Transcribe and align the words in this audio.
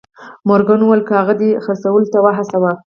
مورګان 0.47 0.81
وويل 0.83 1.01
که 1.07 1.13
هغه 1.19 1.33
دې 1.41 1.49
خرڅلاو 1.63 2.01
ته 2.13 2.19
وهڅاوه. 2.21 2.71